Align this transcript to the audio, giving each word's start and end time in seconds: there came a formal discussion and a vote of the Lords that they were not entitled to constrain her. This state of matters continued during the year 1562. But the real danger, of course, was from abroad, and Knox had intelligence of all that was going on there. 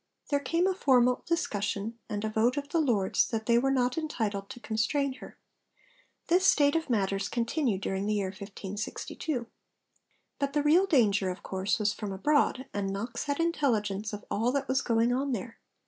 there 0.29 0.39
came 0.39 0.65
a 0.65 0.73
formal 0.73 1.23
discussion 1.27 1.99
and 2.09 2.25
a 2.25 2.29
vote 2.29 2.57
of 2.57 2.69
the 2.69 2.79
Lords 2.79 3.27
that 3.29 3.45
they 3.45 3.59
were 3.59 3.69
not 3.69 3.99
entitled 3.99 4.49
to 4.49 4.59
constrain 4.59 5.13
her. 5.19 5.37
This 6.27 6.43
state 6.43 6.75
of 6.75 6.89
matters 6.89 7.29
continued 7.29 7.81
during 7.81 8.07
the 8.07 8.15
year 8.15 8.29
1562. 8.29 9.45
But 10.39 10.53
the 10.53 10.63
real 10.63 10.87
danger, 10.87 11.29
of 11.29 11.43
course, 11.43 11.77
was 11.77 11.93
from 11.93 12.11
abroad, 12.11 12.65
and 12.73 12.91
Knox 12.91 13.25
had 13.25 13.39
intelligence 13.39 14.11
of 14.11 14.25
all 14.31 14.51
that 14.53 14.67
was 14.67 14.81
going 14.81 15.13
on 15.13 15.33
there. 15.33 15.59